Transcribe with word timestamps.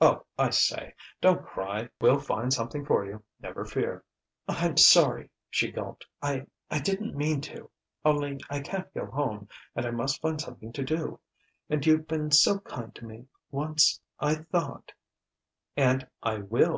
"Oh, 0.00 0.24
I 0.36 0.50
say! 0.50 0.96
Don't 1.20 1.46
cry 1.46 1.88
we'll 2.00 2.18
find 2.18 2.52
something 2.52 2.84
for 2.84 3.06
you, 3.06 3.22
never 3.38 3.64
fear!" 3.64 4.02
"I'm 4.48 4.76
sorry," 4.76 5.30
she 5.48 5.70
gulped. 5.70 6.04
"I 6.20 6.46
I 6.68 6.80
didn't 6.80 7.14
mean 7.14 7.40
to.... 7.42 7.70
Only, 8.04 8.40
I 8.50 8.58
can't 8.58 8.92
go 8.92 9.06
home, 9.06 9.46
and 9.76 9.86
I 9.86 9.92
must 9.92 10.20
find 10.20 10.40
something 10.40 10.72
to 10.72 10.82
do, 10.82 11.20
and 11.70 11.86
you'd 11.86 12.08
been 12.08 12.32
so 12.32 12.58
kind 12.58 12.92
to 12.96 13.04
me, 13.06 13.28
once, 13.52 14.00
I 14.18 14.34
thought" 14.50 14.90
"And 15.86 16.08
I 16.24 16.38
will!" 16.38 16.76